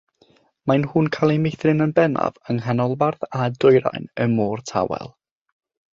[0.69, 5.15] Maen nhw'n cael eu meithrin yn bennaf yng nghanolbarth a dwyrain y Môr Tawel.